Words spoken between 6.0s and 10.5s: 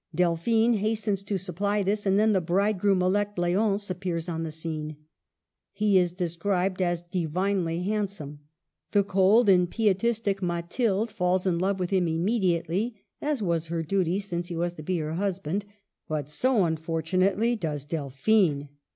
described as di vinely handsome. The cold and pietistic